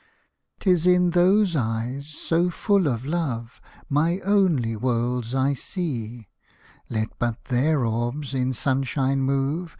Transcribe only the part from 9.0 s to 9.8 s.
move.